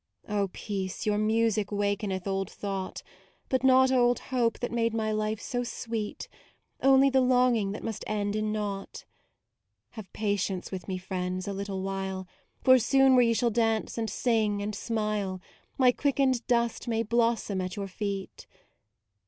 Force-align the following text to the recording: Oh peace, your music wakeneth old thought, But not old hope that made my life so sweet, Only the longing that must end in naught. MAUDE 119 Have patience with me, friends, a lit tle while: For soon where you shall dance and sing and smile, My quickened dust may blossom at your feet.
Oh 0.27 0.49
peace, 0.51 1.05
your 1.05 1.19
music 1.19 1.71
wakeneth 1.71 2.25
old 2.25 2.49
thought, 2.49 3.03
But 3.49 3.63
not 3.63 3.91
old 3.91 4.17
hope 4.33 4.57
that 4.57 4.71
made 4.71 4.95
my 4.95 5.11
life 5.11 5.39
so 5.39 5.63
sweet, 5.63 6.27
Only 6.81 7.11
the 7.11 7.21
longing 7.21 7.71
that 7.73 7.83
must 7.83 8.03
end 8.07 8.35
in 8.35 8.51
naught. 8.51 9.05
MAUDE 9.95 10.05
119 10.07 10.07
Have 10.07 10.13
patience 10.13 10.71
with 10.71 10.87
me, 10.87 10.97
friends, 10.97 11.47
a 11.47 11.53
lit 11.53 11.67
tle 11.67 11.83
while: 11.83 12.27
For 12.63 12.79
soon 12.79 13.13
where 13.13 13.21
you 13.21 13.35
shall 13.35 13.51
dance 13.51 13.95
and 13.95 14.09
sing 14.09 14.59
and 14.63 14.73
smile, 14.73 15.39
My 15.77 15.91
quickened 15.91 16.47
dust 16.47 16.87
may 16.87 17.03
blossom 17.03 17.61
at 17.61 17.75
your 17.75 17.87
feet. 17.87 18.47